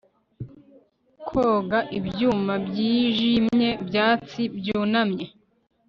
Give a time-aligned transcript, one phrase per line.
[1.27, 5.25] koga ibyuma byijimye byatsi byunamye